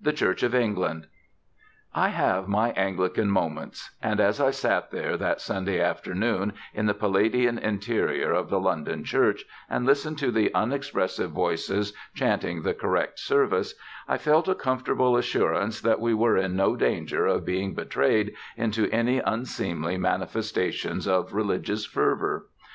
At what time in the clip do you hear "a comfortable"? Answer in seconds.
14.48-15.14